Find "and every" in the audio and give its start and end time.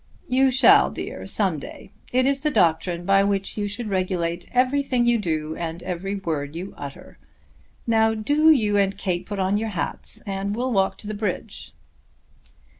5.55-6.15